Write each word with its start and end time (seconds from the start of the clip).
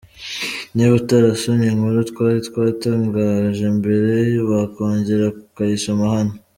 Niba 0.73 0.93
utarasomye 1.01 1.67
inkuru 1.69 1.99
twari 2.11 2.39
twatangaje 2.47 3.65
mbere 3.77 4.11
wakongera 4.49 5.23
ukayisoma 5.49 6.05
hano. 6.15 6.33